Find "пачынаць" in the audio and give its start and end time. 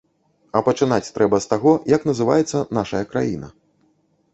0.67-1.11